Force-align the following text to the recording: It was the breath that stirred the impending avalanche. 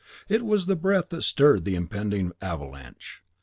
It 0.27 0.43
was 0.43 0.65
the 0.65 0.75
breath 0.75 1.09
that 1.09 1.21
stirred 1.21 1.63
the 1.63 1.75
impending 1.75 2.31
avalanche. 2.41 3.21